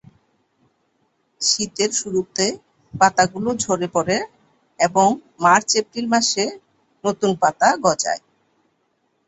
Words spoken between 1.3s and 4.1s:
শীতের শুরুতে পাতাগুলো ঝরে